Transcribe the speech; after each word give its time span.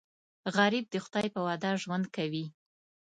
غریب 0.55 0.85
د 0.89 0.95
خدای 1.05 1.27
په 1.33 1.39
وعده 1.45 1.71
ژوند 1.81 2.05
کوي 2.15 2.45